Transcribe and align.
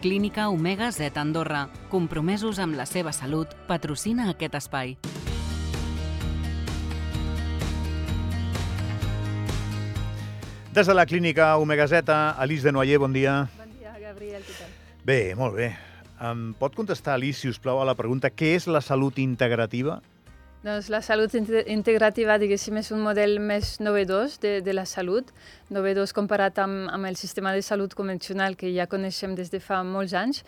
Clínica 0.00 0.48
Omega 0.48 0.90
Z 0.92 1.18
Andorra, 1.20 1.66
compromesos 1.92 2.56
amb 2.56 2.72
la 2.72 2.86
seva 2.88 3.12
salut, 3.12 3.50
patrocina 3.68 4.30
aquest 4.30 4.54
espai. 4.56 4.94
Des 10.72 10.88
de 10.88 10.94
la 10.96 11.04
clínica 11.04 11.50
Omega 11.60 11.84
Z, 11.84 12.08
Alice 12.40 12.64
de 12.64 12.72
Noyer, 12.72 12.96
bon 12.96 13.12
dia. 13.12 13.50
Bon 13.58 13.68
dia, 13.76 13.92
Gabriel, 14.00 14.40
què 14.40 14.56
tal? 14.56 14.72
Bé, 15.04 15.20
molt 15.36 15.58
bé. 15.60 15.74
Em 16.24 16.54
pot 16.56 16.72
contestar, 16.72 17.18
Alice, 17.18 17.42
si 17.42 17.52
us 17.52 17.60
plau, 17.60 17.82
a 17.82 17.84
la 17.84 17.98
pregunta 17.98 18.32
què 18.32 18.54
és 18.56 18.70
la 18.72 18.80
salut 18.80 19.20
integrativa? 19.20 20.00
Doncs 20.60 20.90
la 20.92 21.00
salut 21.00 21.32
inte- 21.32 21.62
integrativa, 21.72 22.34
diguéssim, 22.36 22.76
és 22.76 22.90
un 22.92 23.00
model 23.00 23.38
més 23.40 23.78
novedós 23.80 24.34
de, 24.42 24.58
de 24.60 24.74
la 24.76 24.84
salut, 24.84 25.30
novedós 25.72 26.12
comparat 26.12 26.58
amb, 26.60 26.82
amb 26.92 27.08
el 27.08 27.16
sistema 27.16 27.54
de 27.56 27.62
salut 27.64 27.94
convencional 27.96 28.58
que 28.60 28.68
ja 28.74 28.84
coneixem 28.86 29.32
des 29.38 29.48
de 29.48 29.56
fa 29.64 29.78
molts 29.80 30.12
anys. 30.12 30.42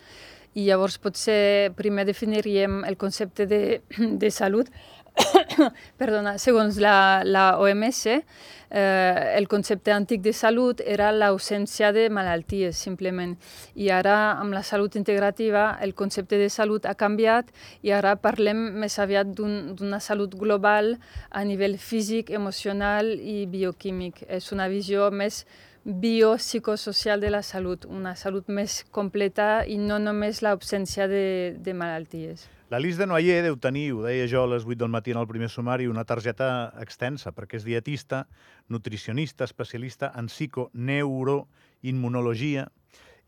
I 0.53 0.67
llavors 0.67 0.99
potser 1.01 1.73
primer 1.73 2.05
definiríem 2.05 2.83
el 2.85 2.97
concepte 3.01 3.47
de, 3.49 3.81
de 4.21 4.29
salut. 4.29 4.69
Perdona, 5.99 6.37
segons 6.41 6.77
la, 6.81 7.21
la 7.25 7.57
OMS, 7.61 8.05
eh, 8.07 9.33
el 9.37 9.47
concepte 9.47 9.91
antic 9.93 10.21
de 10.25 10.33
salut 10.33 10.81
era 10.85 11.11
l'ausència 11.13 11.91
de 11.93 12.07
malalties, 12.09 12.77
simplement. 12.77 13.35
I 13.75 13.91
ara, 13.93 14.39
amb 14.41 14.55
la 14.55 14.63
salut 14.63 14.95
integrativa, 14.95 15.77
el 15.81 15.93
concepte 15.93 16.39
de 16.41 16.49
salut 16.49 16.87
ha 16.89 16.95
canviat 16.95 17.51
i 17.85 17.93
ara 17.93 18.15
parlem 18.15 18.71
més 18.81 18.97
aviat 18.99 19.29
d'un- 19.37 19.75
d'una 19.75 19.99
salut 19.99 20.33
global 20.35 20.97
a 21.29 21.43
nivell 21.43 21.77
físic, 21.77 22.31
emocional 22.31 23.13
i 23.19 23.45
bioquímic. 23.45 24.25
És 24.27 24.51
una 24.51 24.67
visió 24.67 25.11
més 25.11 25.45
biopsicosocial 25.85 27.19
de 27.19 27.29
la 27.29 27.43
salut, 27.43 27.85
una 27.85 28.15
salut 28.15 28.47
més 28.47 28.83
completa 28.89 29.65
i 29.67 29.77
no 29.77 29.99
només 29.99 30.41
l'absència 30.41 31.07
de, 31.07 31.55
de 31.59 31.73
malalties. 31.73 32.47
L'Alice 32.73 32.97
de 32.97 33.05
Noyer 33.05 33.43
deu 33.45 33.53
tenir, 33.61 33.91
ho 33.93 33.99
deia 34.01 34.23
jo 34.25 34.39
a 34.41 34.47
les 34.49 34.63
8 34.65 34.79
del 34.81 34.89
matí 34.89 35.13
en 35.13 35.19
el 35.21 35.27
primer 35.29 35.45
sumari, 35.53 35.85
una 35.85 36.07
targeta 36.09 36.47
extensa, 36.81 37.29
perquè 37.29 37.59
és 37.59 37.67
dietista, 37.67 38.23
nutricionista, 38.73 39.45
especialista 39.45 40.09
en 40.17 40.25
psico, 40.25 40.71
neuro, 40.73 41.35
immunologia 41.85 42.63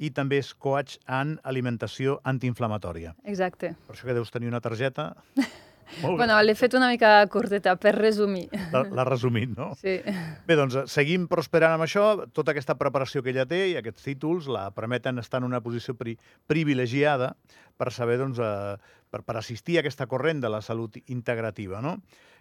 i 0.01 0.09
també 0.09 0.39
és 0.41 0.49
coach 0.57 0.97
en 1.05 1.35
alimentació 1.45 2.17
antiinflamatòria. 2.25 3.13
Exacte. 3.21 3.75
Per 3.85 3.93
això 3.93 4.09
que 4.09 4.17
deus 4.17 4.33
tenir 4.33 4.49
una 4.49 4.63
targeta... 4.65 5.11
Bueno, 6.01 6.35
l'he 6.41 6.55
fet 6.55 6.73
una 6.77 6.87
mica 6.91 7.11
curteta, 7.31 7.75
per 7.77 7.93
resumir. 7.95 8.47
L'ha- 8.73 9.05
resumit, 9.07 9.51
no? 9.57 9.71
Sí. 9.79 9.99
Bé, 10.47 10.55
doncs 10.57 10.77
seguim 10.91 11.27
prosperant 11.31 11.75
amb 11.77 11.85
això. 11.85 12.05
Tota 12.33 12.51
aquesta 12.55 12.75
preparació 12.79 13.21
que 13.23 13.29
ella 13.33 13.45
té 13.45 13.61
i 13.71 13.77
aquests 13.79 14.03
títols 14.09 14.47
la 14.51 14.69
permeten 14.75 15.19
estar 15.21 15.41
en 15.43 15.47
una 15.51 15.61
posició 15.61 15.95
pri 15.95 16.17
privilegiada 16.47 17.35
per 17.77 17.91
saber, 17.91 18.17
doncs, 18.17 18.39
eh, 18.39 18.77
per, 19.11 19.23
per 19.23 19.37
assistir 19.37 19.77
a 19.77 19.83
aquesta 19.85 20.07
corrent 20.07 20.41
de 20.43 20.49
la 20.49 20.61
salut 20.65 20.97
integrativa, 21.07 21.81
no? 21.81 21.97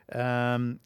Eh, 0.09 0.77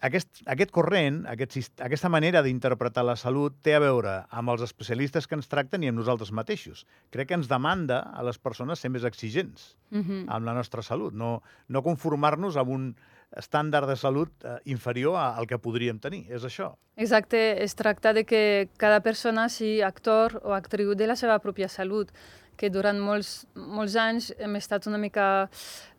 aquest, 0.00 0.42
aquest 0.46 0.70
corrent, 0.70 1.24
aquest, 1.26 1.80
aquesta 1.80 2.08
manera 2.08 2.42
d'interpretar 2.42 3.04
la 3.04 3.16
salut 3.16 3.56
té 3.62 3.74
a 3.74 3.80
veure 3.82 4.14
amb 4.30 4.50
els 4.54 4.62
especialistes 4.62 5.26
que 5.26 5.34
ens 5.38 5.48
tracten 5.48 5.82
i 5.82 5.88
amb 5.90 5.98
nosaltres 5.98 6.32
mateixos. 6.32 6.86
Crec 7.10 7.28
que 7.28 7.34
ens 7.38 7.48
demanda 7.48 8.00
a 8.14 8.22
les 8.22 8.38
persones 8.38 8.78
ser 8.80 8.90
més 8.90 9.04
exigents 9.04 9.76
Mhm. 9.90 10.26
amb 10.28 10.44
la 10.44 10.52
nostra 10.52 10.82
salut, 10.82 11.14
no, 11.14 11.42
no 11.68 11.82
conformar-nos 11.82 12.56
amb 12.56 12.70
un 12.70 12.96
estàndard 13.36 13.86
de 13.88 13.96
salut 13.96 14.30
eh, 14.44 14.58
inferior 14.64 15.16
al 15.16 15.46
que 15.46 15.58
podríem 15.58 15.98
tenir. 15.98 16.26
És 16.32 16.44
això. 16.44 16.74
Exacte, 16.96 17.62
es 17.62 17.74
tracta 17.74 18.12
de 18.12 18.24
que 18.24 18.68
cada 18.76 19.00
persona 19.00 19.48
sigui 19.48 19.82
actor 19.82 20.40
o 20.44 20.54
actriu 20.54 20.94
de 20.94 21.06
la 21.06 21.16
seva 21.16 21.38
pròpia 21.38 21.68
salut, 21.68 22.10
que 22.58 22.68
durant 22.74 22.98
molts, 22.98 23.44
molts 23.54 23.94
anys 24.02 24.32
hem 24.42 24.56
estat 24.58 24.88
una 24.90 24.98
mica 24.98 25.26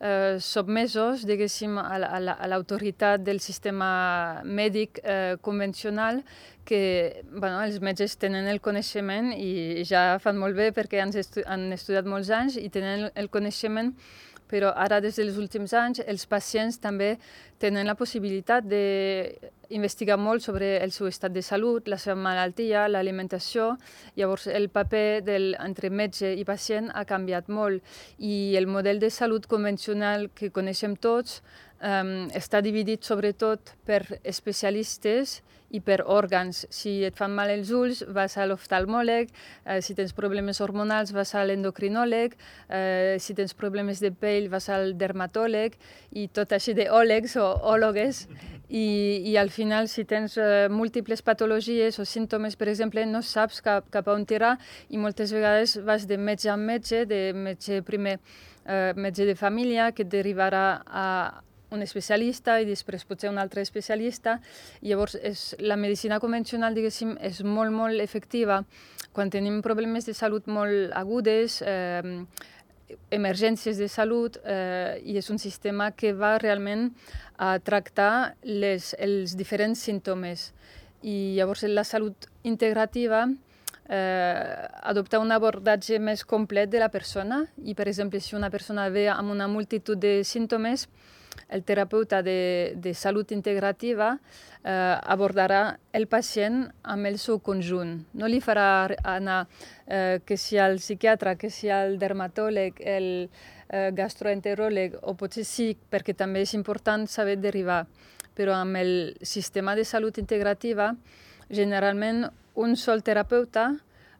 eh, 0.00 0.36
sotmesos, 0.38 1.24
diguéssim, 1.28 1.78
a, 1.80 1.98
la- 2.02 2.10
a 2.12 2.20
la- 2.20 2.36
a 2.36 2.46
l'autoritat 2.52 3.24
del 3.24 3.40
sistema 3.40 4.42
mèdic 4.44 5.00
eh, 5.02 5.36
convencional, 5.40 6.22
que 6.68 7.24
bueno, 7.32 7.62
els 7.64 7.80
metges 7.82 8.14
tenen 8.20 8.46
el 8.46 8.60
coneixement 8.62 9.32
i 9.34 9.82
ja 9.88 10.18
fan 10.22 10.36
molt 10.38 10.54
bé 10.54 10.68
perquè 10.76 11.00
han, 11.02 11.10
estu 11.16 11.42
han 11.48 11.70
estudiat 11.74 12.06
molts 12.06 12.30
anys 12.30 12.60
i 12.60 12.68
tenen 12.70 13.08
el, 13.14 13.30
coneixement 13.32 13.94
però 14.50 14.72
ara 14.74 15.00
des 15.00 15.16
dels 15.20 15.38
últims 15.38 15.72
anys 15.78 16.02
els 16.06 16.26
pacients 16.26 16.80
també 16.82 17.14
tenen 17.62 17.86
la 17.86 17.94
possibilitat 17.94 18.66
d'investigar 18.66 20.16
molt 20.18 20.42
sobre 20.42 20.78
el 20.82 20.90
seu 20.90 21.06
estat 21.06 21.32
de 21.32 21.42
salut, 21.42 21.86
la 21.88 21.98
seva 22.00 22.16
malaltia, 22.16 22.88
l'alimentació. 22.88 23.76
Llavors 24.16 24.48
el 24.48 24.70
paper 24.72 25.22
del, 25.22 25.52
entre 25.60 25.90
metge 25.90 26.32
i 26.34 26.44
pacient 26.48 26.90
ha 26.94 27.04
canviat 27.04 27.48
molt 27.48 27.84
i 28.18 28.56
el 28.58 28.66
model 28.66 28.98
de 28.98 29.10
salut 29.10 29.46
convencional 29.46 30.30
que 30.34 30.50
coneixem 30.50 30.96
tots 30.96 31.42
um, 31.80 32.28
està 32.36 32.60
dividit 32.64 33.04
sobretot 33.04 33.74
per 33.86 34.04
especialistes 34.24 35.40
i 35.70 35.80
per 35.80 36.00
òrgans. 36.02 36.64
Si 36.74 36.96
et 37.06 37.16
fan 37.18 37.32
mal 37.34 37.50
els 37.52 37.70
ulls, 37.74 38.02
vas 38.10 38.36
a 38.36 38.46
l'oftalmòleg, 38.48 39.30
eh, 39.64 39.78
si 39.80 39.94
tens 39.94 40.12
problemes 40.16 40.60
hormonals, 40.60 41.12
vas 41.14 41.34
a 41.34 41.44
l'endocrinòleg, 41.46 42.34
eh, 42.68 43.16
si 43.20 43.34
tens 43.38 43.54
problemes 43.54 44.00
de 44.00 44.10
pell, 44.10 44.48
vas 44.50 44.68
al 44.68 44.96
dermatòleg, 44.98 45.76
i 46.10 46.26
tot 46.28 46.52
així 46.52 46.74
d'òlegs 46.74 47.36
o 47.36 47.46
òlogues. 47.74 48.26
I, 48.68 49.22
I 49.26 49.36
al 49.36 49.50
final, 49.50 49.88
si 49.88 50.04
tens 50.04 50.36
eh, 50.38 50.68
múltiples 50.70 51.22
patologies 51.22 51.98
o 51.98 52.04
símptomes, 52.04 52.56
per 52.56 52.68
exemple, 52.68 53.06
no 53.06 53.22
saps 53.22 53.60
cap, 53.62 53.86
cap 53.90 54.08
a 54.08 54.14
on 54.14 54.26
tirar 54.26 54.56
i 54.88 54.98
moltes 54.98 55.32
vegades 55.34 55.78
vas 55.86 56.06
de 56.06 56.18
metge 56.18 56.50
en 56.50 56.66
metge, 56.66 57.04
de 57.06 57.32
metge 57.34 57.82
primer 57.82 58.18
eh, 58.66 58.92
metge 58.96 59.26
de 59.26 59.34
família, 59.34 59.90
que 59.92 60.02
et 60.02 60.10
derivarà 60.10 60.82
a 60.86 61.06
un 61.70 61.82
especialista 61.82 62.58
i 62.60 62.68
després 62.68 63.06
potser 63.08 63.30
un 63.30 63.38
altre 63.38 63.62
especialista. 63.62 64.38
Llavors 64.82 65.16
és, 65.16 65.54
la 65.60 65.78
medicina 65.80 66.20
convencional, 66.20 66.74
diguéssim, 66.74 67.16
és 67.20 67.42
molt, 67.46 67.72
molt 67.74 68.00
efectiva 68.00 68.64
quan 69.12 69.30
tenim 69.30 69.60
problemes 69.62 70.06
de 70.06 70.14
salut 70.14 70.46
molt 70.46 70.94
agudes, 70.94 71.60
eh, 71.62 72.24
emergències 73.10 73.78
de 73.78 73.88
salut, 73.88 74.36
eh, 74.44 75.00
i 75.04 75.16
és 75.18 75.30
un 75.30 75.38
sistema 75.38 75.90
que 75.92 76.12
va 76.12 76.38
realment 76.38 76.90
a 77.38 77.58
tractar 77.58 78.36
les, 78.42 78.94
els 78.98 79.36
diferents 79.36 79.78
símptomes. 79.78 80.52
I 81.02 81.34
llavors 81.38 81.62
la 81.64 81.84
salut 81.84 82.26
integrativa 82.42 83.26
eh, 83.88 84.68
adoptar 84.82 85.20
un 85.20 85.32
abordatge 85.32 85.98
més 85.98 86.24
complet 86.24 86.70
de 86.70 86.78
la 86.78 86.90
persona 86.90 87.44
i, 87.64 87.74
per 87.74 87.88
exemple, 87.88 88.20
si 88.20 88.36
una 88.36 88.50
persona 88.50 88.88
ve 88.88 89.08
amb 89.10 89.30
una 89.30 89.48
multitud 89.48 89.98
de 89.98 90.20
símptomes, 90.24 90.86
el 91.48 91.64
terapeuta 91.64 92.22
de, 92.22 92.74
de 92.76 92.92
salut 92.94 93.32
integrativa 93.32 94.18
eh, 94.64 94.96
abordarà 95.00 95.78
el 95.92 96.06
pacient 96.06 96.62
amb 96.82 97.08
el 97.08 97.18
seu 97.18 97.40
conjunt. 97.40 97.96
No 98.14 98.28
li 98.28 98.40
farà 98.44 98.90
anar 99.02 99.46
eh, 99.86 100.20
que 100.24 100.36
si 100.36 100.60
el 100.60 100.78
psiquiatre, 100.78 101.36
que 101.40 101.50
si 101.50 101.70
el 101.72 101.98
dermatòleg, 101.98 102.80
el 102.84 103.08
eh, 103.24 103.90
gastroenteròleg, 103.96 105.00
o 105.02 105.16
potser 105.18 105.46
sí, 105.48 105.72
perquè 105.90 106.14
també 106.14 106.44
és 106.46 106.54
important 106.58 107.06
saber 107.08 107.38
derivar. 107.40 107.84
Però 108.36 108.54
amb 108.56 108.78
el 108.80 108.92
sistema 109.22 109.74
de 109.76 109.84
salut 109.84 110.18
integrativa, 110.18 110.94
generalment 111.50 112.28
un 112.54 112.76
sol 112.76 113.02
terapeuta 113.02 113.72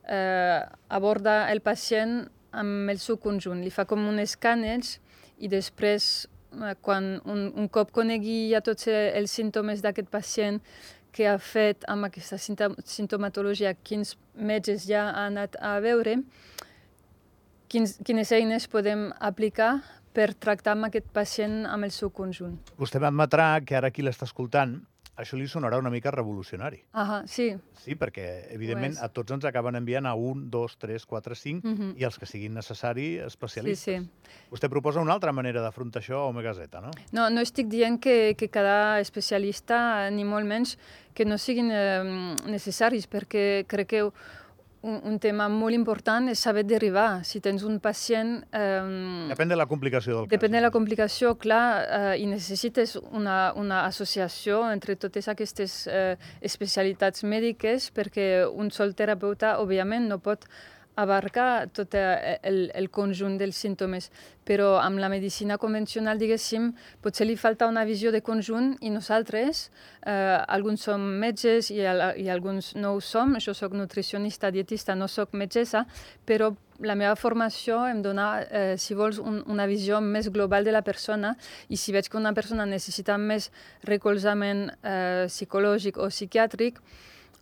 eh, 0.09 0.61
aborda 0.89 1.51
el 1.53 1.63
pacient 1.63 2.25
amb 2.51 2.91
el 2.91 2.99
seu 2.99 3.19
conjunt. 3.23 3.63
Li 3.63 3.71
fa 3.71 3.87
com 3.87 4.03
un 4.09 4.19
escàners 4.23 4.99
i 5.41 5.49
després, 5.49 6.27
quan 6.83 7.21
un, 7.25 7.45
un 7.57 7.69
cop 7.69 7.93
conegui 7.95 8.51
ja 8.51 8.61
tots 8.65 8.89
eh, 8.91 9.13
els 9.19 9.31
símptomes 9.31 9.83
d'aquest 9.85 10.11
pacient 10.11 10.61
que 11.15 11.27
ha 11.27 11.39
fet 11.43 11.85
amb 11.91 12.07
aquesta 12.07 12.39
sintom- 12.39 12.77
sintomatologia, 12.87 13.75
quins 13.75 14.17
metges 14.35 14.87
ja 14.87 15.09
ha 15.11 15.27
anat 15.27 15.57
a 15.61 15.79
veure, 15.83 16.21
quins, 17.71 17.97
quines 18.07 18.31
eines 18.33 18.69
podem 18.71 19.09
aplicar 19.19 19.81
per 20.15 20.33
tractar 20.35 20.75
amb 20.75 20.89
aquest 20.89 21.07
pacient 21.15 21.65
amb 21.71 21.87
el 21.87 21.95
seu 21.95 22.11
conjunt. 22.11 22.57
Vostè 22.79 23.03
m'admetrà 23.03 23.53
que 23.67 23.79
ara 23.79 23.91
qui 23.95 24.03
l'està 24.07 24.27
escoltant 24.27 24.81
això 25.21 25.37
li 25.39 25.47
sonarà 25.49 25.79
una 25.79 25.91
mica 25.91 26.11
revolucionari. 26.11 26.83
Ah, 26.93 27.23
sí. 27.27 27.55
Sí, 27.81 27.95
perquè, 27.97 28.47
evidentment, 28.55 28.97
a 29.01 29.09
tots 29.09 29.33
ens 29.33 29.45
acaben 29.45 29.77
enviant 29.77 30.07
a 30.07 30.15
un, 30.15 30.49
dos, 30.51 30.77
tres, 30.79 31.07
quatre, 31.07 31.35
cinc, 31.37 31.65
Mhm. 31.65 31.95
i 31.97 32.05
els 32.05 32.19
que 32.19 32.27
siguin 32.27 32.55
necessari, 32.55 33.17
Sí, 33.19 33.25
especialistes. 33.27 33.79
sí. 34.03 34.11
Vostè 34.51 34.69
proposa 34.69 35.01
una 35.01 35.13
altra 35.13 35.33
manera 35.33 35.61
d'afrontar 35.63 36.03
això 36.03 36.17
a 36.25 36.27
Omega 36.27 36.55
Z, 36.55 36.81
no? 36.81 36.91
No, 37.13 37.29
no 37.31 37.41
estic 37.41 37.69
dient 37.69 38.01
que, 38.01 38.35
que 38.37 38.49
cada 38.49 39.01
especialista, 39.01 40.11
ni 40.11 40.25
molt 40.25 40.47
menys, 40.47 40.79
que 41.15 41.25
no 41.25 41.39
siguin 41.39 41.71
eh, 41.73 42.37
necessaris, 42.47 43.09
perquè 43.11 43.65
crec 43.67 43.89
que 43.89 44.03
un, 44.83 44.97
un 45.05 45.19
tema 45.21 45.49
molt 45.53 45.77
important 45.77 46.31
és 46.33 46.41
saber 46.41 46.65
derivar. 46.65 47.23
Si 47.27 47.41
tens 47.45 47.65
un 47.67 47.79
pacient... 47.83 48.39
Eh, 48.57 49.29
Depèn 49.31 49.53
de 49.53 49.59
la 49.59 49.67
complicació 49.71 50.17
del 50.17 50.31
Depèn 50.31 50.55
de 50.55 50.59
cas. 50.59 50.67
la 50.67 50.73
complicació, 50.75 51.35
clar, 51.41 51.65
eh, 51.85 52.17
i 52.23 52.27
necessites 52.31 52.97
una, 53.11 53.53
una 53.61 53.85
associació 53.87 54.63
entre 54.73 54.97
totes 54.97 55.29
aquestes 55.29 55.85
eh, 55.87 56.17
especialitats 56.41 57.25
mèdiques 57.25 57.91
perquè 57.97 58.31
un 58.49 58.73
sol 58.75 58.97
terapeuta, 58.97 59.59
òbviament, 59.61 60.09
no 60.09 60.21
pot 60.23 60.49
abarca 61.01 61.67
tot 61.75 61.95
eh, 61.99 62.39
el, 62.47 62.69
el 62.77 62.91
conjunt 62.93 63.39
dels 63.41 63.59
símptomes, 63.59 64.11
però 64.47 64.79
amb 64.83 64.99
la 64.99 65.11
medicina 65.13 65.59
convencional, 65.61 66.19
diguéssim, 66.19 66.71
potser 67.03 67.27
li 67.29 67.37
falta 67.39 67.69
una 67.71 67.85
visió 67.89 68.11
de 68.13 68.23
conjunt 68.25 68.73
i 68.81 68.91
nosaltres, 68.91 69.69
eh, 70.03 70.39
alguns 70.49 70.87
som 70.89 71.05
metges 71.23 71.71
i, 71.75 71.81
i 71.85 72.27
alguns 72.33 72.75
no 72.77 72.97
ho 72.97 73.05
som, 73.05 73.37
jo 73.39 73.55
sóc 73.55 73.77
nutricionista, 73.79 74.51
dietista, 74.51 74.97
no 74.99 75.09
sóc 75.09 75.37
metgessa, 75.39 75.85
però 76.27 76.51
la 76.81 76.97
meva 76.97 77.15
formació 77.17 77.83
em 77.91 78.01
dona, 78.03 78.29
eh, 78.43 78.75
si 78.81 78.97
vols, 78.97 79.21
un, 79.21 79.43
una 79.53 79.69
visió 79.69 80.01
més 80.01 80.31
global 80.33 80.65
de 80.65 80.73
la 80.73 80.83
persona 80.83 81.35
i 81.69 81.77
si 81.77 81.93
veig 81.93 82.09
que 82.09 82.19
una 82.19 82.33
persona 82.33 82.67
necessita 82.67 83.19
més 83.21 83.51
recolzament 83.85 84.71
eh, 84.83 85.29
psicològic 85.29 86.01
o 86.01 86.09
psiquiàtric, 86.09 86.81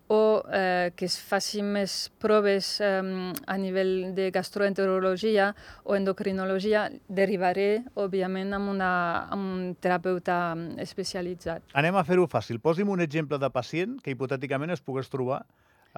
o 0.08 0.42
eh, 0.52 0.90
que 0.96 1.06
es 1.06 1.18
facin 1.20 1.68
més 1.72 2.08
proves 2.20 2.78
eh, 2.80 3.00
a 3.46 3.56
nivell 3.60 4.14
de 4.16 4.30
gastroenterologia 4.34 5.52
o 5.84 5.96
endocrinologia, 5.96 6.88
derivaré, 7.08 7.84
òbviament, 7.94 8.54
amb, 8.56 8.72
una, 8.72 8.90
amb 9.28 9.52
un 9.52 9.62
terapeuta 9.80 10.56
especialitzat. 10.80 11.68
Anem 11.76 12.00
a 12.00 12.04
fer-ho 12.08 12.26
fàcil. 12.28 12.60
Posi'm 12.64 12.88
un 12.92 13.04
exemple 13.04 13.38
de 13.38 13.52
pacient 13.52 13.98
que 14.02 14.16
hipotèticament 14.16 14.72
es 14.72 14.84
pogués 14.84 15.12
trobar 15.12 15.44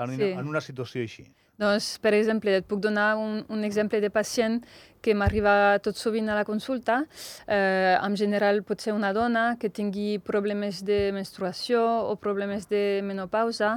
en, 0.04 0.16
sí. 0.16 0.32
en 0.32 0.48
una 0.48 0.60
situació 0.64 1.06
així. 1.06 1.28
Doncs, 1.60 1.98
per 2.00 2.14
exemple, 2.16 2.54
et 2.56 2.64
puc 2.64 2.80
donar 2.80 3.18
un, 3.20 3.42
un 3.52 3.64
exemple 3.68 3.98
de 4.00 4.08
pacient 4.08 4.62
que 5.04 5.12
m'arriba 5.16 5.78
tot 5.84 5.96
sovint 5.96 6.28
a 6.32 6.36
la 6.38 6.44
consulta. 6.48 7.02
Eh, 7.46 7.96
en 8.00 8.16
general 8.16 8.62
pot 8.64 8.80
ser 8.80 8.94
una 8.96 9.12
dona 9.16 9.58
que 9.60 9.68
tingui 9.68 10.18
problemes 10.24 10.80
de 10.88 11.10
menstruació 11.12 11.82
o 12.08 12.16
problemes 12.16 12.68
de 12.72 13.02
menopausa, 13.04 13.74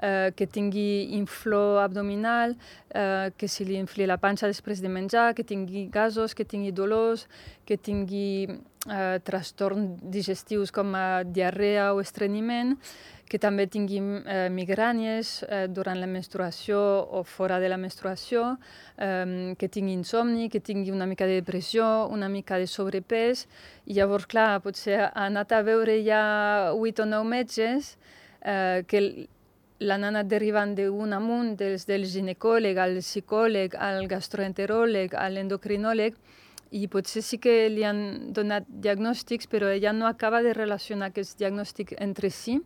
eh, 0.00 0.32
que 0.36 0.46
tingui 0.46 1.12
inflor 1.18 1.82
abdominal, 1.84 2.56
eh, 2.94 3.28
que 3.36 3.48
se 3.48 3.68
li 3.68 3.76
infli 3.80 4.08
la 4.08 4.16
panxa 4.16 4.48
després 4.48 4.80
de 4.80 4.88
menjar, 4.88 5.34
que 5.34 5.44
tingui 5.44 5.90
gasos, 5.92 6.34
que 6.34 6.48
tingui 6.48 6.72
dolors, 6.72 7.28
que 7.66 7.76
tingui 7.76 8.60
eh, 8.90 9.18
trastorns 9.24 10.00
digestius 10.02 10.72
com 10.72 10.94
a 10.94 11.22
diarrea 11.24 11.92
o 11.94 12.00
estrenyiment, 12.00 12.76
que 13.26 13.38
també 13.42 13.66
tingui 13.66 13.98
eh, 13.98 14.46
migrànies 14.54 15.30
eh, 15.42 15.66
durant 15.66 15.98
la 15.98 16.06
menstruació 16.06 16.78
o 16.78 17.24
fora 17.26 17.58
de 17.58 17.68
la 17.68 17.78
menstruació, 17.80 18.56
eh, 18.98 19.54
que 19.58 19.68
tingui 19.68 19.96
insomni, 19.98 20.48
que 20.48 20.60
tingui 20.60 20.94
una 20.94 21.06
mica 21.10 21.26
de 21.26 21.40
depressió, 21.40 22.06
una 22.06 22.28
mica 22.28 22.58
de 22.62 22.68
sobrepès, 22.70 23.46
i 23.86 23.98
llavors, 23.98 24.28
clar, 24.30 24.60
potser 24.62 25.00
ha 25.08 25.26
anat 25.26 25.52
a 25.52 25.62
veure 25.66 25.98
ja 26.06 26.22
8 26.74 27.02
o 27.02 27.08
9 27.10 27.26
metges 27.26 27.96
eh, 28.42 28.84
que 28.86 29.02
l'han 29.80 30.06
anat 30.08 30.30
derivant 30.30 30.72
d'un 30.78 31.12
amunt, 31.12 31.56
des 31.58 31.84
del 31.88 32.06
ginecòleg, 32.08 32.78
al 32.78 33.00
psicòleg, 33.02 33.74
al 33.74 34.06
gastroenteròleg, 34.08 35.18
a 35.18 35.28
l'endocrinòleg, 35.28 36.14
i 36.70 36.86
potser 36.88 37.22
sí 37.22 37.38
que 37.42 37.68
li 37.72 37.84
han 37.86 38.32
donat 38.34 38.66
diagnòstics, 38.68 39.48
però 39.50 39.70
ella 39.72 39.92
no 39.92 40.06
acaba 40.06 40.42
de 40.42 40.54
relacionar 40.56 41.10
aquests 41.12 41.36
diagnòstics 41.40 41.98
entre 42.02 42.30
si 42.30 42.60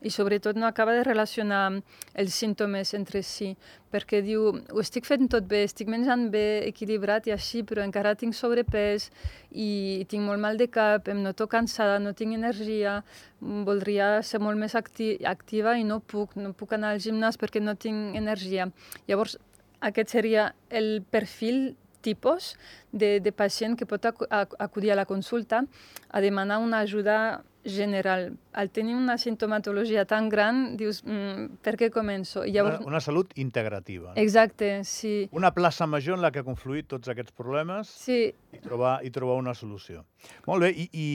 i 0.00 0.10
sobretot 0.10 0.56
no 0.56 0.66
acaba 0.66 0.92
de 0.94 1.02
relacionar 1.02 1.80
els 2.14 2.34
símptomes 2.34 2.92
entre 2.94 3.22
si, 3.26 3.50
perquè 3.90 4.20
diu, 4.22 4.44
ho 4.70 4.82
estic 4.82 5.06
fent 5.08 5.26
tot 5.32 5.48
bé, 5.50 5.64
estic 5.66 5.90
menjant 5.90 6.28
bé, 6.30 6.62
equilibrat 6.68 7.26
i 7.26 7.34
així, 7.34 7.64
però 7.66 7.82
encara 7.82 8.14
tinc 8.18 8.36
sobrepès 8.38 9.08
i 9.50 10.04
tinc 10.10 10.22
molt 10.22 10.42
mal 10.42 10.60
de 10.60 10.68
cap, 10.70 11.08
em 11.10 11.22
noto 11.24 11.48
cansada, 11.50 11.98
no 11.98 12.14
tinc 12.14 12.36
energia, 12.36 13.00
voldria 13.40 14.20
ser 14.22 14.42
molt 14.44 14.60
més 14.60 14.76
acti 14.78 15.16
activa 15.26 15.76
i 15.78 15.84
no 15.84 16.00
puc, 16.00 16.36
no 16.38 16.54
puc 16.54 16.76
anar 16.78 16.94
al 16.94 17.02
gimnàs 17.02 17.40
perquè 17.40 17.62
no 17.62 17.74
tinc 17.74 18.16
energia. 18.18 18.70
Llavors, 19.10 19.38
aquest 19.80 20.14
seria 20.14 20.52
el 20.70 21.02
perfil 21.10 21.76
tipus 22.08 22.54
de, 22.90 23.18
de 23.20 23.32
pacient 23.36 23.76
que 23.76 23.86
pot 23.86 24.08
acudir 24.08 24.96
a 24.96 24.98
la 24.98 25.06
consulta 25.06 25.62
a 26.08 26.24
demanar 26.24 26.58
una 26.64 26.80
ajuda 26.80 27.44
general. 27.68 28.36
Al 28.52 28.70
tenir 28.70 28.94
una 28.96 29.18
sintomatologia 29.18 30.04
tan 30.06 30.28
gran, 30.28 30.76
dius, 30.76 31.02
mm, 31.04 31.60
per 31.62 31.76
què 31.76 31.90
començo? 31.92 32.44
I 32.46 32.54
llavors... 32.56 32.80
una, 32.80 32.94
una 32.94 33.00
salut 33.04 33.34
integrativa. 33.36 34.14
Exacte, 34.16 34.82
sí. 34.88 35.28
Una 35.32 35.52
plaça 35.54 35.86
major 35.86 36.16
en 36.16 36.24
la 36.24 36.32
que 36.32 36.42
ha 36.42 36.46
confluït 36.46 36.88
tots 36.88 37.12
aquests 37.12 37.34
problemes 37.36 37.90
sí. 38.06 38.20
i, 38.52 38.62
trobar, 38.64 38.98
i 39.04 39.12
trobar 39.14 39.38
una 39.40 39.54
solució. 39.58 40.04
Molt 40.48 40.64
bé, 40.64 40.72
i, 40.72 40.88
i 40.92 41.06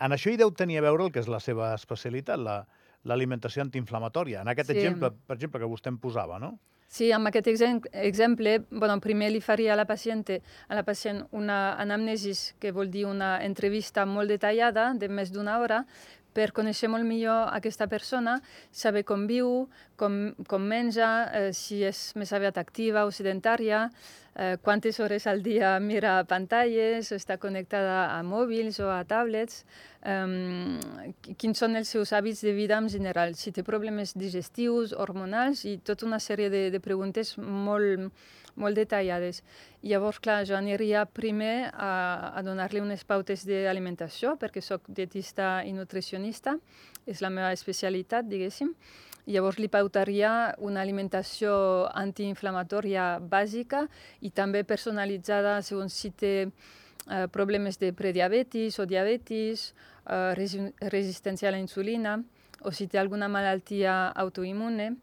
en 0.00 0.16
això 0.16 0.32
hi 0.32 0.40
deu 0.40 0.52
tenir 0.54 0.80
a 0.80 0.86
veure 0.88 1.08
el 1.08 1.12
que 1.14 1.22
és 1.22 1.30
la 1.30 1.42
seva 1.44 1.74
especialitat, 1.76 2.40
l'alimentació 3.08 3.62
la, 3.62 3.68
antiinflamatòria. 3.68 4.42
En 4.42 4.54
aquest 4.54 4.72
sí. 4.72 4.78
exemple, 4.78 5.12
per 5.26 5.38
exemple, 5.38 5.60
que 5.62 5.70
vostè 5.70 5.92
em 5.92 6.00
posava, 6.00 6.40
no? 6.42 6.56
Sí, 6.88 7.10
amb 7.12 7.28
aquest 7.28 7.50
exemple, 7.52 8.54
bueno, 8.70 8.94
primer 9.04 9.28
li 9.28 9.42
faria 9.44 9.74
a 9.74 9.76
la, 9.76 9.84
paciente, 9.84 10.38
a 10.68 10.74
la 10.74 10.86
pacient 10.88 11.20
una 11.36 11.74
anamnesis, 11.76 12.54
que 12.58 12.72
vol 12.72 12.88
dir 12.88 13.04
una 13.04 13.34
entrevista 13.44 14.06
molt 14.08 14.32
detallada, 14.32 14.94
de 14.96 15.10
més 15.12 15.28
d'una 15.34 15.58
hora, 15.60 15.82
per 16.38 16.52
conèixer 16.54 16.90
molt 16.90 17.06
millor 17.06 17.50
aquesta 17.56 17.88
persona, 17.90 18.38
saber 18.70 19.02
com 19.08 19.26
viu, 19.26 19.66
com, 19.98 20.20
com 20.46 20.62
menja, 20.70 21.10
eh, 21.34 21.50
si 21.56 21.82
és 21.86 22.12
més 22.18 22.30
aviat 22.36 22.60
activa 22.62 23.02
o 23.08 23.10
sedentària, 23.14 23.88
eh, 24.38 24.54
quantes 24.62 25.00
hores 25.02 25.26
al 25.26 25.42
dia 25.42 25.74
mira 25.82 26.20
pantalles, 26.30 27.10
està 27.16 27.40
connectada 27.42 28.04
a 28.14 28.22
mòbils 28.22 28.78
o 28.84 28.90
a 28.94 29.02
tablets, 29.08 29.64
eh, 30.06 31.34
quins 31.34 31.58
són 31.58 31.74
els 31.80 31.90
seus 31.90 32.14
hàbits 32.14 32.44
de 32.46 32.54
vida 32.54 32.78
en 32.78 32.88
general, 32.92 33.34
si 33.34 33.50
té 33.50 33.66
problemes 33.66 34.14
digestius, 34.14 34.94
hormonals 34.94 35.64
i 35.66 35.78
tota 35.82 36.06
una 36.06 36.22
sèrie 36.22 36.52
de, 36.54 36.68
de 36.70 36.80
preguntes 36.80 37.34
molt, 37.38 38.12
molt 38.58 38.76
detallades. 38.78 39.42
I 39.82 39.94
llavors, 39.94 40.18
clar, 40.20 40.42
jo 40.48 40.56
aniria 40.58 41.06
primer 41.06 41.70
a, 41.72 42.34
a 42.34 42.42
donar-li 42.44 42.82
unes 42.82 43.04
pautes 43.08 43.46
d'alimentació, 43.48 44.36
perquè 44.40 44.62
sóc 44.64 44.88
dietista 44.88 45.62
i 45.64 45.72
nutricionista, 45.72 46.58
és 47.08 47.22
la 47.24 47.30
meva 47.32 47.54
especialitat, 47.56 48.28
diguéssim, 48.28 48.74
Llavors 49.28 49.58
li 49.60 49.68
pautaria 49.68 50.54
una 50.64 50.80
alimentació 50.80 51.52
antiinflamatòria 52.00 53.18
bàsica 53.20 53.82
i 54.24 54.30
també 54.32 54.62
personalitzada 54.64 55.58
segons 55.66 55.92
si 55.92 56.10
té 56.16 56.32
eh, 56.46 57.26
problemes 57.34 57.76
de 57.76 57.92
prediabetis 57.92 58.78
o 58.80 58.86
diabetis, 58.88 59.74
eh, 60.08 60.32
resistència 60.88 61.50
a 61.50 61.52
la 61.52 61.60
insulina 61.60 62.16
o 62.64 62.72
si 62.72 62.88
té 62.88 62.98
alguna 62.98 63.28
malaltia 63.28 64.08
autoimmune. 64.16 64.94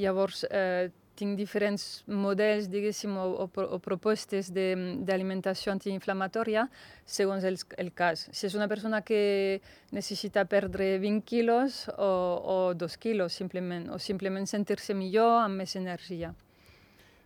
Llavors 0.00 0.46
eh, 0.48 0.88
tinc 1.16 1.36
diferents 1.38 2.04
models, 2.06 2.68
diguéssim, 2.70 3.16
o, 3.16 3.46
o, 3.46 3.48
o 3.48 3.78
propostes 3.82 4.50
d'alimentació 4.54 5.72
antiinflamatòria 5.74 6.66
segons 7.06 7.44
el, 7.44 7.58
el 7.78 7.92
cas. 7.96 8.28
Si 8.32 8.46
és 8.48 8.56
una 8.58 8.68
persona 8.68 9.02
que 9.06 9.60
necessita 9.94 10.44
perdre 10.50 10.98
20 11.02 11.24
quilos 11.28 11.84
o, 11.96 12.12
o 12.54 12.56
2 12.74 12.96
quilos, 12.98 13.36
simplement, 13.36 13.90
o 13.94 13.98
simplement 13.98 14.46
sentir-se 14.50 14.96
millor 14.96 15.44
amb 15.44 15.62
més 15.62 15.76
energia. 15.80 16.34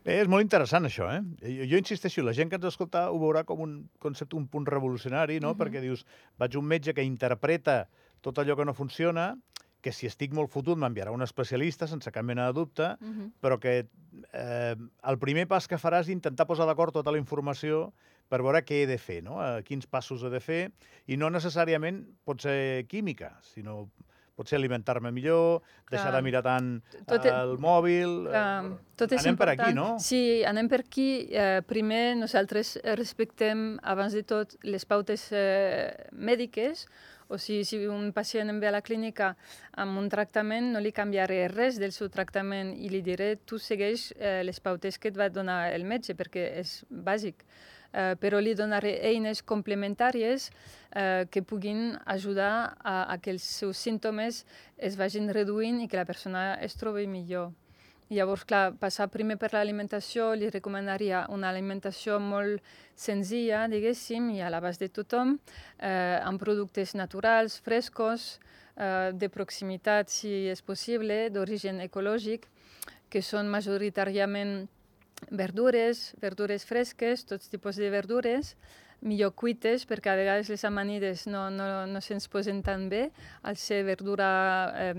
Bé, 0.08 0.14
és 0.22 0.28
molt 0.30 0.46
interessant 0.46 0.86
això, 0.88 1.08
eh? 1.12 1.20
Jo, 1.42 1.66
jo 1.74 1.80
insisteixo, 1.82 2.22
la 2.24 2.32
gent 2.32 2.48
que 2.48 2.56
ens 2.56 2.68
escolta 2.70 3.08
ho 3.12 3.18
veurà 3.20 3.42
com 3.44 3.60
un 3.60 3.72
concepte, 4.00 4.38
un 4.38 4.46
punt 4.48 4.64
revolucionari, 4.68 5.40
no? 5.40 5.50
Uh 5.50 5.54
-huh. 5.54 5.58
Perquè 5.60 5.82
dius, 5.84 6.06
vaig 6.38 6.56
un 6.56 6.64
metge 6.64 6.94
que 6.94 7.02
interpreta 7.02 7.88
tot 8.20 8.38
allò 8.38 8.56
que 8.56 8.64
no 8.64 8.74
funciona 8.74 9.36
que 9.80 9.92
si 9.94 10.08
estic 10.11 10.35
molt 10.35 10.50
fotut 10.50 10.78
m'enviarà 10.78 11.12
un 11.14 11.23
especialista 11.23 11.87
sense 11.87 12.11
cap 12.14 12.26
mena 12.26 12.49
de 12.49 12.56
dubte, 12.56 12.97
uh 13.00 13.08
-huh. 13.08 13.30
però 13.40 13.58
que 13.58 13.87
eh, 14.32 14.76
el 15.02 15.18
primer 15.18 15.47
pas 15.47 15.68
que 15.68 15.78
farà 15.78 16.00
és 16.00 16.08
intentar 16.08 16.47
posar 16.47 16.66
d'acord 16.66 16.92
tota 16.92 17.12
la 17.12 17.18
informació 17.18 17.92
per 18.28 18.42
veure 18.42 18.64
què 18.64 18.82
he 18.82 18.87
de 18.87 18.99
fer, 18.99 19.23
no? 19.23 19.40
Eh, 19.40 19.62
quins 19.62 19.87
passos 19.87 20.23
he 20.23 20.30
de 20.30 20.40
fer, 20.40 20.73
i 21.06 21.16
no 21.16 21.30
necessàriament 21.30 22.04
pot 22.25 22.40
ser 22.40 22.87
química, 22.88 23.38
sinó 23.42 23.88
pot 24.38 24.47
ser 24.47 24.61
alimentar-me 24.61 25.11
millor, 25.11 25.64
Clar. 25.85 25.97
deixar 25.97 26.12
de 26.14 26.23
mirar 26.23 26.44
tant 26.47 26.68
tot 27.11 27.25
el 27.26 27.56
mòbil... 27.58 28.28
Clar. 28.28 28.78
Tot 28.99 29.12
és 29.14 29.23
anem 29.23 29.35
important. 29.35 29.58
per 29.58 29.66
aquí, 29.66 29.75
no? 29.75 29.88
Sí, 30.02 30.44
anem 30.47 30.68
per 30.70 30.80
aquí. 30.85 31.08
Eh, 31.30 31.61
primer, 31.66 32.16
nosaltres 32.18 32.76
respectem, 32.99 33.78
abans 33.82 34.14
de 34.14 34.23
tot, 34.23 34.54
les 34.62 34.87
pautes 34.87 35.28
eh, 35.35 35.90
mèdiques, 36.12 36.87
o 37.28 37.38
sigui, 37.38 37.64
si 37.68 37.78
un 37.87 38.11
pacient 38.16 38.49
em 38.49 38.58
ve 38.61 38.68
a 38.70 38.75
la 38.75 38.82
clínica 38.82 39.35
amb 39.76 40.00
un 40.00 40.08
tractament, 40.08 40.73
no 40.73 40.80
li 40.80 40.92
canviaré 40.97 41.42
res 41.52 41.78
del 41.80 41.92
seu 41.92 42.08
tractament 42.08 42.73
i 42.76 42.88
li 42.92 43.02
diré 43.04 43.35
tu 43.44 43.61
segueix 43.61 44.11
eh, 44.16 44.40
les 44.44 44.61
pautes 44.61 44.99
que 44.99 45.12
et 45.12 45.18
va 45.18 45.28
donar 45.28 45.68
el 45.75 45.85
metge 45.85 46.16
perquè 46.16 46.49
és 46.62 46.80
bàsic. 46.88 47.44
Uh, 47.88 48.12
però 48.20 48.37
li 48.37 48.52
donaré 48.52 48.99
eines 49.08 49.40
complementàries 49.40 50.50
uh, 50.50 51.25
que 51.32 51.40
puguin 51.40 51.94
ajudar 52.04 52.76
a, 52.85 52.99
a 53.08 53.16
que 53.16 53.32
els 53.32 53.47
seus 53.49 53.80
símptomes 53.80 54.42
es 54.76 54.99
vagin 55.00 55.32
reduint 55.32 55.80
i 55.80 55.88
que 55.88 55.97
la 55.97 56.04
persona 56.04 56.50
es 56.61 56.76
trobi 56.76 57.06
millor. 57.08 57.49
Llavors, 58.08 58.46
clar, 58.48 58.72
passar 58.80 59.10
primer 59.12 59.36
per 59.36 59.50
l'alimentació, 59.52 60.30
li 60.32 60.48
recomanaria 60.48 61.26
una 61.28 61.50
alimentació 61.52 62.16
molt 62.24 62.64
senzilla, 62.96 63.66
diguéssim, 63.68 64.30
i 64.32 64.40
a 64.40 64.48
l'abast 64.48 64.80
de 64.80 64.88
tothom, 64.88 65.34
eh, 65.76 66.16
amb 66.24 66.40
productes 66.40 66.94
naturals, 66.96 67.58
frescos, 67.60 68.40
eh, 68.76 69.12
de 69.12 69.28
proximitat, 69.28 70.08
si 70.08 70.48
és 70.48 70.62
possible, 70.62 71.28
d'origen 71.28 71.84
ecològic, 71.84 72.48
que 73.10 73.20
són 73.20 73.52
majoritàriament 73.52 74.68
verdures, 75.30 76.14
verdures 76.20 76.64
fresques, 76.64 77.26
tots 77.28 77.52
tipus 77.52 77.76
de 77.76 77.90
verdures, 77.90 78.54
millor 79.00 79.34
cuites, 79.34 79.84
perquè 79.86 80.10
a 80.10 80.16
vegades 80.16 80.48
les 80.48 80.64
amanides 80.64 81.26
no, 81.28 81.50
no, 81.50 81.86
no 81.86 82.00
se'ns 82.00 82.26
posen 82.28 82.62
tan 82.62 82.88
bé. 82.88 83.10
Al 83.42 83.56
ser 83.56 83.84
verdura 83.84 84.28
eh, 84.74 84.94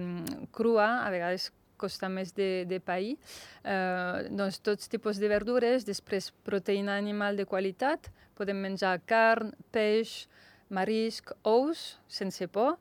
crua, 0.56 1.00
a 1.04 1.10
vegades 1.10 1.50
costa 1.80 2.10
més 2.12 2.34
de, 2.36 2.66
de 2.70 2.80
pair. 2.84 3.16
Eh, 3.64 4.28
doncs 4.30 4.60
tots 4.66 4.92
tipus 4.92 5.22
de 5.22 5.32
verdures, 5.32 5.88
després 5.88 6.32
proteïna 6.46 6.98
animal 7.00 7.40
de 7.40 7.48
qualitat, 7.50 8.12
podem 8.38 8.60
menjar 8.62 8.98
carn, 9.08 9.54
peix, 9.72 10.28
marisc, 10.70 11.32
ous, 11.44 11.98
sense 12.08 12.48
por, 12.54 12.78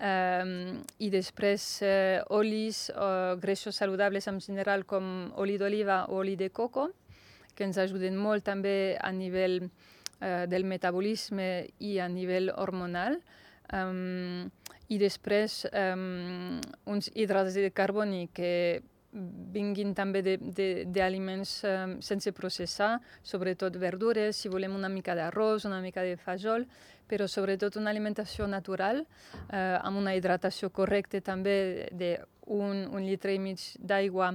eh, 0.00 0.78
i 0.98 1.10
després 1.10 1.66
eh, 1.86 2.20
olis 2.34 2.88
o 2.94 3.36
greixos 3.40 3.78
saludables 3.78 4.26
en 4.30 4.40
general 4.42 4.84
com 4.86 5.30
oli 5.38 5.58
d'oliva 5.58 6.04
o 6.08 6.22
oli 6.22 6.36
de 6.36 6.50
coco, 6.50 6.90
que 7.54 7.66
ens 7.66 7.78
ajuden 7.78 8.18
molt 8.18 8.46
també 8.46 8.96
a 9.02 9.10
nivell 9.12 9.64
eh, 9.64 10.46
del 10.46 10.64
metabolisme 10.64 11.68
i 11.82 11.98
a 11.98 12.08
nivell 12.08 12.52
hormonal. 12.54 13.18
Um, 13.68 14.48
I 14.88 14.98
després 15.00 15.64
um, 15.72 16.60
uns 16.88 17.10
hidrats 17.14 17.54
de 17.54 17.70
carboni 17.70 18.28
que 18.32 18.82
vinguin 19.52 19.94
també 19.96 20.20
d'aliments 20.22 21.52
um, 21.64 21.96
sense 22.04 22.32
processar, 22.36 22.98
sobretot 23.24 23.76
verdures, 23.80 24.36
si 24.36 24.52
volem 24.52 24.76
una 24.76 24.90
mica 24.92 25.16
d'arròs, 25.16 25.64
una 25.68 25.80
mica 25.84 26.04
de 26.04 26.16
fajol, 26.20 26.66
però 27.08 27.26
sobretot 27.26 27.76
una 27.80 27.90
alimentació 27.90 28.46
natural, 28.46 29.00
eh, 29.48 29.78
amb 29.80 29.96
una 29.96 30.14
hidratació 30.14 30.68
correcta 30.68 31.22
també 31.24 31.88
d'un 31.90 32.84
un 32.92 33.06
litre 33.06 33.32
i 33.32 33.40
mig 33.40 33.64
d'aigua 33.80 34.34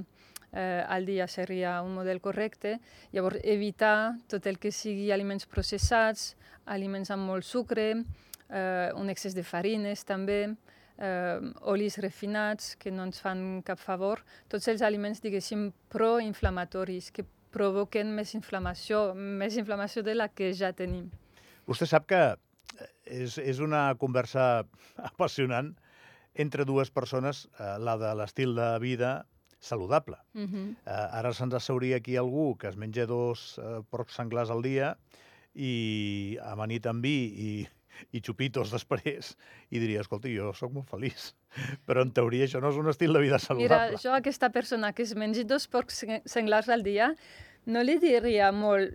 eh, 0.52 0.82
al 0.86 1.06
dia 1.06 1.28
seria 1.28 1.80
un 1.82 1.94
model 1.94 2.20
correcte. 2.20 2.80
Llavors, 3.12 3.38
evitar 3.42 4.18
tot 4.28 4.46
el 4.46 4.58
que 4.58 4.72
sigui 4.72 5.10
aliments 5.12 5.46
processats, 5.46 6.34
aliments 6.66 7.10
amb 7.10 7.26
molt 7.30 7.46
sucre, 7.46 8.04
eh, 8.50 8.90
un 8.96 9.10
excés 9.10 9.34
de 9.34 9.44
farines 9.44 10.04
també, 10.04 10.56
eh, 10.98 11.38
olis 11.62 11.98
refinats 11.98 12.74
que 12.76 12.90
no 12.90 13.06
ens 13.08 13.20
fan 13.20 13.62
cap 13.66 13.78
favor, 13.78 14.22
tots 14.48 14.68
els 14.68 14.82
aliments, 14.82 15.22
diguéssim, 15.24 15.70
proinflamatoris, 15.92 17.10
que 17.10 17.26
provoquen 17.54 18.10
més 18.14 18.34
inflamació, 18.34 19.12
més 19.14 19.56
inflamació 19.56 20.02
de 20.02 20.16
la 20.16 20.28
que 20.28 20.52
ja 20.52 20.72
tenim. 20.72 21.10
Vostè 21.68 21.86
sap 21.86 22.08
que 22.10 22.22
és, 23.06 23.38
és 23.38 23.60
una 23.62 23.94
conversa 24.00 24.64
apassionant 25.10 25.74
entre 26.34 26.66
dues 26.66 26.90
persones, 26.90 27.46
eh, 27.58 27.76
la 27.78 27.96
de 28.00 28.10
l'estil 28.18 28.56
de 28.58 28.72
vida 28.82 29.20
saludable. 29.64 30.18
Uh 30.34 30.42
-huh. 30.42 30.70
uh, 30.84 31.18
ara 31.18 31.32
se'ns 31.32 31.54
asseuria 31.54 31.96
aquí 31.96 32.16
algú 32.16 32.56
que 32.58 32.68
es 32.68 32.76
menja 32.76 33.06
dos 33.06 33.58
uh, 33.58 33.82
porcs 33.90 34.14
senglars 34.14 34.50
al 34.50 34.62
dia 34.62 34.98
i 35.54 36.38
amanit 36.42 36.86
amb 36.86 37.02
vi 37.02 37.18
i, 37.48 37.68
i 38.12 38.22
xupitos 38.24 38.72
després 38.74 39.34
i 39.70 39.80
diria, 39.82 40.04
escolta, 40.04 40.30
jo 40.32 40.52
sóc 40.56 40.74
molt 40.74 40.90
feliç. 40.90 41.32
Però 41.86 42.04
en 42.04 42.12
teoria 42.16 42.48
això 42.48 42.62
no 42.62 42.72
és 42.74 42.80
un 42.80 42.90
estil 42.92 43.14
de 43.14 43.24
vida 43.24 43.40
saludable. 43.42 43.94
Mira, 43.94 44.02
jo 44.02 44.12
a 44.14 44.20
aquesta 44.22 44.50
persona 44.54 44.92
que 44.92 45.06
es 45.06 45.14
mengi 45.18 45.46
dos 45.48 45.68
porcs 45.70 46.04
senglars 46.30 46.68
al 46.68 46.84
dia 46.86 47.14
no 47.64 47.82
li 47.82 47.96
diria 48.00 48.50
molt 48.52 48.92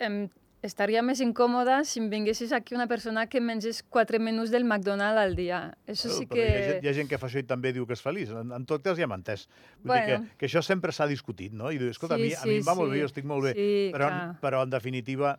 em, 0.00 0.26
estaria 0.66 1.02
més 1.04 1.20
incòmoda 1.22 1.78
si 1.86 2.00
em 2.02 2.08
vinguessis 2.10 2.52
aquí 2.56 2.74
una 2.76 2.86
persona 2.90 3.26
que 3.30 3.40
mengés 3.40 3.82
quatre 3.82 4.18
menús 4.22 4.50
del 4.50 4.64
McDonald's 4.64 5.22
al 5.22 5.36
dia. 5.38 5.60
Això 5.88 6.10
sí 6.12 6.26
que... 6.30 6.42
Hi 6.42 6.72
ha, 6.76 6.78
hi 6.82 6.90
ha 6.90 6.94
gent 6.96 7.10
que 7.10 7.20
fa 7.22 7.28
això 7.30 7.42
i 7.42 7.46
també 7.48 7.72
diu 7.76 7.86
que 7.88 7.96
és 7.96 8.02
feliç. 8.02 8.32
En, 8.34 8.52
en 8.56 8.66
tot 8.68 8.84
cas 8.84 8.98
ja 8.98 9.08
m'ha 9.10 9.18
entès. 9.20 9.46
Vull 9.82 9.92
bueno. 9.94 10.06
dir 10.06 10.18
que, 10.32 10.40
que 10.42 10.50
això 10.50 10.62
sempre 10.66 10.94
s'ha 10.96 11.08
discutit, 11.10 11.54
no? 11.56 11.70
I 11.72 11.80
diu, 11.82 11.92
escolta, 11.94 12.18
sí, 12.18 12.22
a, 12.22 12.26
mi, 12.26 12.32
sí, 12.34 12.40
a 12.42 12.50
mi 12.50 12.58
em 12.62 12.66
va 12.66 12.74
sí. 12.74 12.80
molt 12.82 12.94
bé, 12.94 13.02
jo 13.02 13.10
estic 13.12 13.28
molt 13.28 13.48
bé. 13.48 13.54
Sí, 13.58 13.68
però, 13.94 14.10
però, 14.42 14.64
en 14.66 14.74
definitiva, 14.74 15.36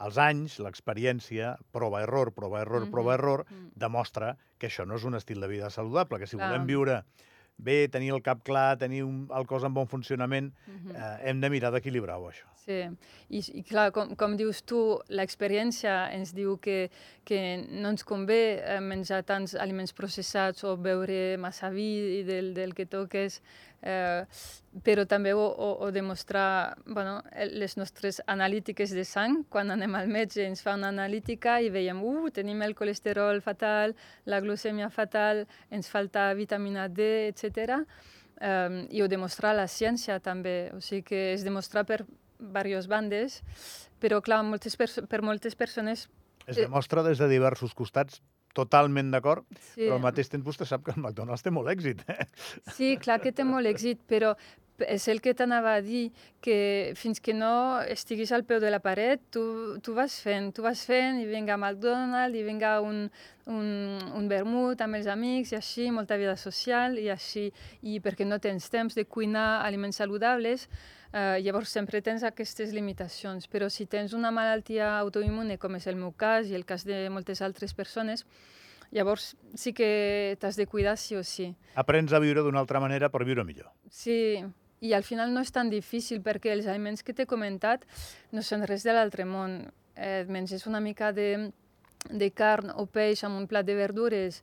els 0.00 0.18
anys, 0.18 0.58
l'experiència, 0.58 1.56
prova-error, 1.72 2.32
prova-error, 2.32 2.80
mm 2.80 2.86
-hmm. 2.86 2.92
prova-error, 2.92 3.44
mm 3.48 3.56
-hmm. 3.56 3.70
demostra 3.74 4.36
que 4.58 4.68
això 4.68 4.86
no 4.86 4.96
és 4.96 5.04
un 5.04 5.14
estil 5.14 5.40
de 5.40 5.48
vida 5.48 5.70
saludable, 5.70 6.18
que 6.18 6.26
si 6.26 6.36
clar. 6.36 6.48
volem 6.48 6.66
viure 6.66 7.04
bé, 7.62 7.88
tenir 7.88 8.12
el 8.14 8.22
cap 8.22 8.42
clar, 8.46 8.76
tenir 8.78 9.04
un, 9.06 9.26
el 9.34 9.46
cos 9.46 9.64
en 9.64 9.74
bon 9.74 9.88
funcionament, 9.88 10.52
mm 10.66 10.78
-hmm. 10.78 10.96
eh, 10.96 11.28
hem 11.30 11.40
de 11.40 11.50
mirar 11.50 11.72
d'equilibrar-ho, 11.72 12.30
això. 12.30 12.46
Sí, 12.62 12.78
i, 13.28 13.40
i 13.58 13.62
clar, 13.66 13.90
com, 13.90 14.14
com 14.14 14.36
dius 14.38 14.60
tu, 14.62 15.00
l'experiència 15.08 16.12
ens 16.14 16.30
diu 16.36 16.58
que, 16.62 16.90
que 17.26 17.40
no 17.68 17.90
ens 17.90 18.04
convé 18.06 18.62
eh, 18.62 18.78
menjar 18.80 19.24
tants 19.26 19.56
aliments 19.58 19.92
processats 19.92 20.62
o 20.62 20.76
beure 20.76 21.36
massa 21.42 21.70
vi 21.74 22.22
del, 22.22 22.54
del 22.54 22.74
que 22.78 22.86
toques, 22.86 23.40
eh, 23.82 24.22
però 24.84 25.04
també 25.04 25.34
o, 25.34 25.42
o, 25.42 25.68
o 25.84 25.90
demostrar 25.92 26.78
bueno, 26.86 27.18
les 27.50 27.76
nostres 27.76 28.22
analítiques 28.26 28.94
de 28.96 29.04
sang. 29.04 29.42
Quan 29.52 29.70
anem 29.74 29.94
al 29.98 30.08
metge 30.08 30.46
ens 30.46 30.62
fa 30.64 30.76
una 30.78 30.88
analítica 30.88 31.58
i 31.60 31.68
veiem, 31.74 32.00
uh, 32.00 32.30
tenim 32.32 32.62
el 32.64 32.76
colesterol 32.78 33.42
fatal, 33.44 33.92
la 34.24 34.40
glucèmia 34.40 34.88
fatal, 34.90 35.44
ens 35.70 35.90
falta 35.92 36.30
vitamina 36.38 36.88
D, 36.88 37.28
etc. 37.28 37.51
Um, 38.42 38.80
i 38.90 39.02
ho 39.02 39.06
demostra 39.06 39.52
la 39.54 39.68
ciència 39.70 40.18
també, 40.18 40.72
o 40.74 40.80
sigui 40.82 41.04
que 41.12 41.20
és 41.36 41.44
demostrar 41.46 41.84
per, 41.86 42.00
diverses 42.42 42.88
bandes, 42.90 43.38
però 44.02 44.18
clar, 44.24 44.42
moltes 44.42 44.74
per 44.76 45.22
moltes 45.22 45.54
persones... 45.54 46.08
Es 46.42 46.58
demostra 46.58 47.04
des 47.06 47.20
de 47.22 47.28
diversos 47.30 47.74
costats 47.78 48.18
totalment 48.56 49.12
d'acord, 49.12 49.46
sí. 49.72 49.84
però 49.84 49.96
al 49.96 50.02
mateix 50.04 50.28
temps 50.32 50.44
vostè 50.44 50.66
sap 50.68 50.82
que 50.84 50.92
el 50.96 51.00
McDonald's 51.00 51.44
té 51.44 51.52
molt 51.54 51.70
èxit. 51.72 52.02
Eh? 52.10 52.26
Sí, 52.74 52.96
clar 53.00 53.20
que 53.22 53.32
té 53.32 53.46
molt 53.48 53.68
èxit, 53.70 54.02
però 54.10 54.34
és 54.88 55.06
el 55.08 55.20
que 55.22 55.34
t'anava 55.34 55.74
a 55.76 55.82
dir, 55.84 56.10
que 56.42 56.92
fins 56.98 57.20
que 57.22 57.34
no 57.34 57.80
estiguis 57.82 58.32
al 58.32 58.44
peu 58.44 58.60
de 58.60 58.70
la 58.70 58.80
paret, 58.82 59.20
tu, 59.34 59.42
tu 59.82 59.94
vas 59.94 60.14
fent, 60.24 60.50
tu 60.54 60.64
vas 60.64 60.84
fent, 60.88 61.20
i 61.22 61.26
vinga 61.26 61.56
McDonald's, 61.56 62.38
i 62.38 62.44
vinga 62.46 62.76
un, 62.82 63.04
un, 63.46 63.68
un 64.18 64.30
vermut 64.30 64.80
amb 64.82 64.98
els 64.98 65.10
amics, 65.10 65.52
i 65.52 65.58
així, 65.58 65.90
molta 65.90 66.18
vida 66.20 66.36
social, 66.36 66.98
i 66.98 67.08
així, 67.14 67.48
i 67.82 68.00
perquè 68.04 68.26
no 68.26 68.40
tens 68.42 68.70
temps 68.72 68.98
de 68.98 69.04
cuinar 69.04 69.62
aliments 69.66 70.02
saludables, 70.02 70.68
eh, 71.12 71.38
llavors 71.44 71.74
sempre 71.74 72.02
tens 72.02 72.24
aquestes 72.26 72.74
limitacions. 72.74 73.46
Però 73.48 73.70
si 73.70 73.86
tens 73.86 74.16
una 74.18 74.34
malaltia 74.34 74.96
autoimmune, 74.98 75.58
com 75.58 75.78
és 75.78 75.86
el 75.86 76.00
meu 76.00 76.12
cas 76.12 76.50
i 76.50 76.58
el 76.58 76.66
cas 76.66 76.86
de 76.88 77.06
moltes 77.10 77.42
altres 77.42 77.74
persones, 77.74 78.26
Llavors 78.92 79.36
sí 79.56 79.72
que 79.72 80.36
t'has 80.38 80.56
de 80.60 80.66
cuidar 80.68 80.98
sí 81.00 81.16
o 81.16 81.24
sí. 81.24 81.54
Aprens 81.80 82.12
a 82.12 82.20
viure 82.20 82.44
d'una 82.44 82.60
altra 82.60 82.80
manera 82.80 83.08
per 83.08 83.24
viure 83.24 83.44
millor. 83.48 83.70
Sí, 83.88 84.44
i 84.82 84.92
al 84.92 85.06
final 85.06 85.30
no 85.32 85.42
és 85.46 85.54
tan 85.54 85.70
difícil 85.70 86.20
perquè 86.26 86.52
els 86.52 86.66
aliments 86.66 87.04
que 87.06 87.14
t'he 87.14 87.26
comentat 87.30 87.86
no 88.34 88.42
són 88.42 88.66
res 88.66 88.82
de 88.82 88.94
l'altre 88.94 89.24
món. 89.24 89.62
Eh, 89.94 90.24
menges 90.26 90.66
una 90.66 90.80
mica 90.80 91.12
de, 91.12 91.52
de 92.10 92.30
carn 92.34 92.72
o 92.74 92.86
peix 92.88 93.22
amb 93.24 93.38
un 93.38 93.46
plat 93.46 93.66
de 93.68 93.76
verdures 93.78 94.40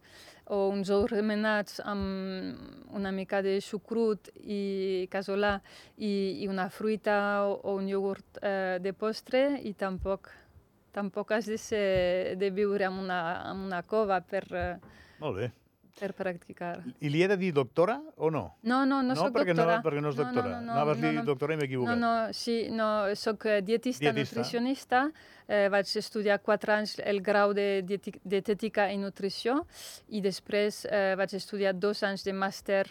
o 0.50 0.68
uns 0.70 0.90
ous 0.94 1.10
remenats 1.12 1.80
amb 1.86 2.94
una 2.96 3.12
mica 3.12 3.42
de 3.46 3.60
sucrut 3.62 4.32
i 4.40 5.08
casolà 5.12 5.58
i, 5.98 6.42
i 6.44 6.48
una 6.48 6.70
fruita 6.70 7.20
o, 7.46 7.60
o 7.64 7.76
un 7.82 7.90
iogurt 7.90 8.40
eh, 8.42 8.78
de 8.82 8.94
postre 8.94 9.60
i 9.66 9.74
tampoc, 9.74 10.32
tampoc 10.96 11.34
has 11.38 11.50
de, 11.50 11.58
ser, 11.58 12.38
de 12.40 12.50
viure 12.54 12.88
en 12.88 13.02
una, 13.06 13.22
en 13.52 13.66
una 13.70 13.84
cova 13.84 14.22
per... 14.22 14.46
Eh, 14.54 14.76
Molt 15.20 15.42
bé 15.42 15.52
per 16.00 16.12
practicar. 16.18 16.78
I 17.00 17.12
li 17.12 17.24
he 17.24 17.28
de 17.32 17.38
dir 17.40 17.52
doctora 17.56 17.98
o 18.18 18.30
no? 18.32 18.44
No, 18.62 18.84
no, 18.86 19.02
no, 19.02 19.14
no 19.14 19.18
soc 19.18 19.34
perquè 19.36 19.56
doctora. 19.56 19.80
No, 19.80 19.86
perquè 19.88 20.04
no 20.04 20.14
és 20.14 20.20
doctora. 20.20 20.50
No, 20.50 20.60
no, 20.60 20.68
no, 20.68 20.78
Anaves 20.78 21.02
no, 21.02 21.06
no, 21.06 21.12
dir 21.12 21.26
doctora 21.28 21.56
i 21.56 21.60
m'he 21.60 21.68
equivocat. 21.70 22.00
No, 22.00 22.14
no, 22.28 22.38
sí, 22.38 22.58
no, 22.72 22.90
soc 23.20 23.46
eh, 23.50 23.60
dietista, 23.66 24.06
dietista. 24.06 24.40
nutricionista. 24.40 25.04
Eh, 25.50 25.66
vaig 25.74 25.92
estudiar 25.98 26.38
quatre 26.46 26.76
anys 26.76 27.00
el 27.02 27.24
grau 27.26 27.56
de 27.58 27.82
dietètica 27.82 28.92
i 28.94 29.00
nutrició 29.02 29.64
i 30.14 30.22
després 30.22 30.84
eh, 30.86 31.16
vaig 31.18 31.34
estudiar 31.34 31.74
dos 31.74 32.04
anys 32.06 32.28
de 32.28 32.36
màster 32.38 32.84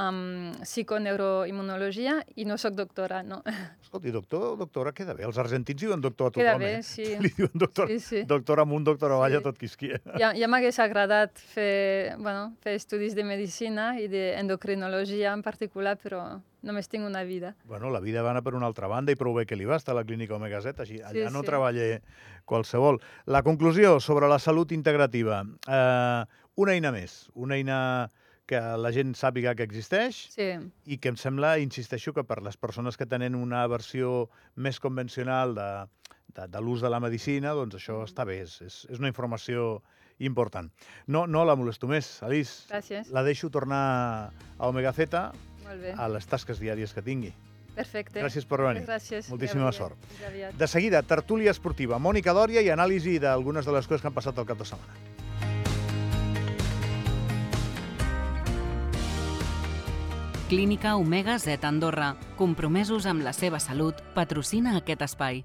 amb 0.00 0.56
psiconeuroimmunologia 0.62 2.18
i 2.36 2.46
no 2.48 2.56
sóc 2.58 2.74
doctora, 2.78 3.22
no. 3.22 3.40
Escolti, 3.82 4.10
doctor 4.14 4.46
o 4.52 4.56
doctora 4.58 4.92
queda 4.96 5.14
bé. 5.14 5.24
Els 5.28 5.38
argentins 5.38 5.80
diuen 5.80 6.02
doctor 6.02 6.32
a 6.32 6.34
tothom, 6.34 6.42
queda 6.42 6.56
bé, 6.58 6.72
eh? 6.78 6.82
sí. 6.82 7.06
Li 7.24 7.30
diuen 7.36 7.54
doctor, 7.54 7.90
sí, 7.92 8.00
sí. 8.02 8.22
doctor 8.28 8.62
amunt, 8.64 8.86
doctor 8.86 9.14
avall 9.14 9.36
sí. 9.38 9.42
tot 9.44 9.60
qui 9.60 9.70
esquia. 9.70 10.00
Ja, 10.18 10.32
ja 10.34 10.48
m'hagués 10.50 10.80
agradat 10.86 11.38
fer, 11.54 12.16
bueno, 12.18 12.50
fer 12.64 12.74
estudis 12.80 13.14
de 13.14 13.26
medicina 13.26 13.92
i 14.00 14.08
d'endocrinologia 14.10 15.32
en 15.34 15.44
particular, 15.46 15.96
però 16.02 16.24
només 16.64 16.88
tinc 16.88 17.06
una 17.06 17.22
vida. 17.28 17.54
Bueno, 17.68 17.90
la 17.92 18.00
vida 18.00 18.24
va 18.24 18.32
anar 18.32 18.42
per 18.42 18.54
una 18.58 18.66
altra 18.66 18.88
banda 18.90 19.12
i 19.12 19.20
prou 19.20 19.36
bé 19.36 19.46
que 19.46 19.58
li 19.58 19.68
va 19.68 19.78
estar 19.78 19.94
a 19.94 20.00
la 20.00 20.06
clínica 20.08 20.34
Omega 20.34 20.62
Z, 20.64 20.80
així 20.82 20.98
allà 21.02 21.28
sí, 21.28 21.34
no 21.34 21.44
sí. 21.44 21.50
treballa 21.52 21.88
qualsevol. 22.48 22.98
La 23.26 23.44
conclusió 23.44 23.98
sobre 24.00 24.28
la 24.32 24.40
salut 24.40 24.72
integrativa. 24.72 25.44
Eh, 25.68 26.42
una 26.56 26.74
eina 26.74 26.92
més, 26.94 27.24
una 27.34 27.58
eina 27.58 27.78
que 28.46 28.60
la 28.76 28.92
gent 28.92 29.14
sàpiga 29.16 29.54
que 29.56 29.64
existeix 29.64 30.18
sí. 30.34 30.48
i 30.84 30.98
que 31.00 31.12
em 31.12 31.18
sembla, 31.20 31.56
insisteixo, 31.62 32.12
que 32.16 32.24
per 32.28 32.42
les 32.44 32.58
persones 32.60 32.98
que 33.00 33.08
tenen 33.08 33.36
una 33.38 33.64
versió 33.70 34.28
més 34.56 34.80
convencional 34.80 35.54
de, 35.56 35.68
de, 36.34 36.48
de 36.48 36.60
l'ús 36.60 36.84
de 36.84 36.92
la 36.92 37.00
medicina, 37.00 37.54
doncs 37.56 37.78
això 37.80 38.00
mm. 38.02 38.10
està 38.10 38.26
bé, 38.28 38.42
és, 38.44 38.84
és 38.90 39.00
una 39.00 39.10
informació 39.12 39.80
important. 40.18 40.70
No, 41.06 41.24
no 41.26 41.44
la 41.44 41.56
molesto 41.58 41.88
més, 41.90 42.18
Alice. 42.22 42.68
Gràcies. 42.70 43.10
La 43.14 43.24
deixo 43.26 43.50
tornar 43.50 43.82
a 44.58 44.68
Omega 44.68 44.92
Z 44.94 45.24
a 45.24 46.08
les 46.12 46.30
tasques 46.30 46.60
diàries 46.60 46.94
que 46.94 47.02
tingui. 47.02 47.32
Perfecte. 47.74 48.20
Gràcies 48.22 48.46
per 48.46 48.60
venir. 48.62 48.84
Gràcies. 48.86 49.26
Moltíssima 49.32 49.66
ja 49.66 49.72
sort. 49.74 50.06
De 50.54 50.68
seguida, 50.70 51.02
tertúlia 51.02 51.50
esportiva, 51.50 51.98
Mònica 51.98 52.36
Dòria 52.36 52.62
i 52.62 52.70
anàlisi 52.70 53.18
d'algunes 53.18 53.66
de 53.66 53.74
les 53.74 53.90
coses 53.90 54.04
que 54.04 54.12
han 54.12 54.16
passat 54.16 54.38
el 54.38 54.46
cap 54.46 54.60
de 54.60 54.68
setmana. 54.70 55.13
Clínica 60.46 60.96
Omega 60.96 61.38
Z 61.38 61.64
Andorra, 61.64 62.18
compromesos 62.36 63.06
amb 63.08 63.24
la 63.24 63.32
seva 63.32 63.56
salut, 63.56 64.02
patrocina 64.12 64.76
aquest 64.76 65.00
espai. 65.06 65.40